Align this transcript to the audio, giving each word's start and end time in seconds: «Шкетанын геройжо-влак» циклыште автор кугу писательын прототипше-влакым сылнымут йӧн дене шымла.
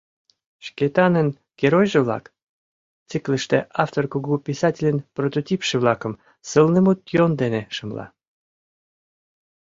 «Шкетанын 0.65 1.27
геройжо-влак» 1.59 2.25
циклыште 3.09 3.57
автор 3.83 4.03
кугу 4.11 4.33
писательын 4.47 4.97
прототипше-влакым 5.15 6.13
сылнымут 6.49 6.99
йӧн 7.13 7.31
дене 7.41 7.61
шымла. 7.75 8.05